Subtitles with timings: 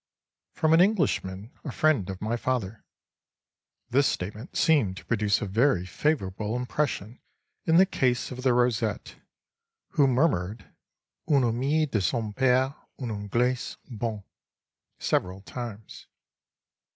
[0.53, 2.83] —"From an Englishman, a friend of my father."
[3.91, 7.21] This statement seemed to produce a very favorable impression
[7.65, 9.17] in the case of the rosette,
[9.89, 10.73] who murmured:
[11.27, 14.23] "Un ami de son père, un Anglais, bon!"
[14.97, 16.07] several times.